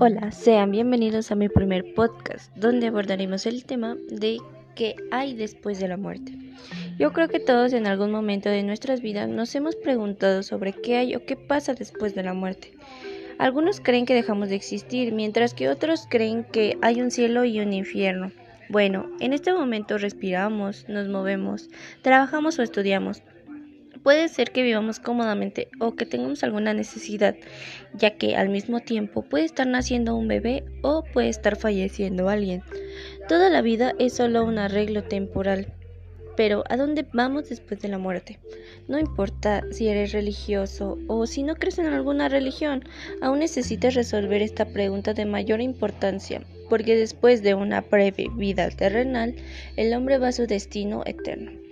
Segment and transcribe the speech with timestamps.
[0.00, 4.38] Hola, sean bienvenidos a mi primer podcast, donde abordaremos el tema de
[4.76, 6.38] qué hay después de la muerte.
[7.00, 10.98] Yo creo que todos en algún momento de nuestras vidas nos hemos preguntado sobre qué
[10.98, 12.70] hay o qué pasa después de la muerte.
[13.38, 17.58] Algunos creen que dejamos de existir, mientras que otros creen que hay un cielo y
[17.58, 18.30] un infierno.
[18.68, 21.70] Bueno, en este momento respiramos, nos movemos,
[22.02, 23.22] trabajamos o estudiamos,
[24.02, 27.36] Puede ser que vivamos cómodamente o que tengamos alguna necesidad,
[27.94, 32.62] ya que al mismo tiempo puede estar naciendo un bebé o puede estar falleciendo alguien.
[33.28, 35.72] Toda la vida es solo un arreglo temporal.
[36.36, 38.38] Pero ¿a dónde vamos después de la muerte?
[38.86, 42.84] No importa si eres religioso o si no crees en alguna religión,
[43.20, 49.34] aún necesitas resolver esta pregunta de mayor importancia, porque después de una breve vida terrenal,
[49.76, 51.67] el hombre va a su destino eterno.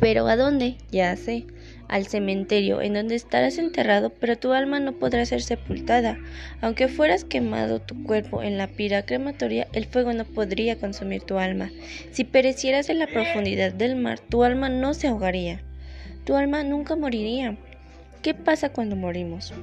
[0.00, 0.76] Pero ¿a dónde?
[0.90, 1.46] Ya sé,
[1.88, 6.18] al cementerio, en donde estarás enterrado, pero tu alma no podrá ser sepultada.
[6.60, 11.38] Aunque fueras quemado tu cuerpo en la pira crematoria, el fuego no podría consumir tu
[11.38, 11.70] alma.
[12.12, 15.62] Si perecieras en la profundidad del mar, tu alma no se ahogaría.
[16.24, 17.56] Tu alma nunca moriría.
[18.22, 19.54] ¿Qué pasa cuando morimos?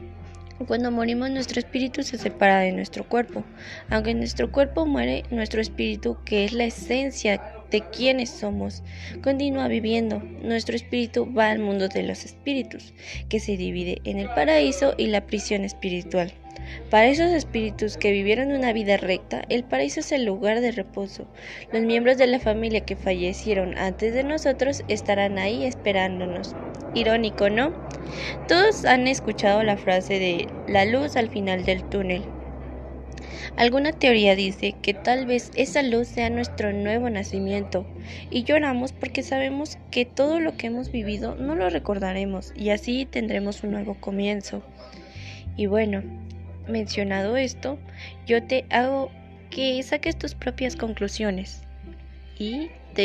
[0.68, 3.44] Cuando morimos nuestro espíritu se separa de nuestro cuerpo.
[3.90, 7.42] Aunque nuestro cuerpo muere, nuestro espíritu, que es la esencia
[7.74, 8.84] de quienes somos,
[9.24, 10.20] continúa viviendo.
[10.42, 12.94] Nuestro espíritu va al mundo de los espíritus,
[13.30, 16.32] que se divide en el paraíso y la prisión espiritual.
[16.92, 21.28] Para esos espíritus que vivieron una vida recta, el paraíso es el lugar de reposo.
[21.72, 26.56] Los miembros de la familia que fallecieron antes de nosotros estarán ahí esperándonos.
[26.94, 27.74] Irónico, ¿no?
[28.48, 32.24] Todos han escuchado la frase de la luz al final del túnel.
[33.56, 37.88] Alguna teoría dice que tal vez esa luz sea nuestro nuevo nacimiento
[38.30, 43.06] y lloramos porque sabemos que todo lo que hemos vivido no lo recordaremos y así
[43.06, 44.64] tendremos un nuevo comienzo.
[45.56, 46.04] Y bueno,
[46.68, 47.80] mencionado esto,
[48.26, 49.12] yo te hago
[49.50, 51.64] que saques tus propias conclusiones
[52.38, 53.02] y te